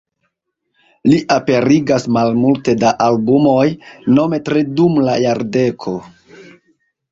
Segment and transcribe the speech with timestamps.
[1.11, 3.67] Li aperigas malmulte da albumoj,
[4.17, 5.97] nome tri dum la jardeko.